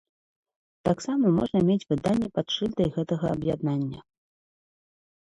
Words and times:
Таксама 0.87 1.25
можна 1.39 1.59
мець 1.67 1.85
выданні 1.93 2.29
пад 2.37 2.47
шыльдай 2.55 2.87
гэтага 2.95 3.25
аб'яднання. 3.35 3.99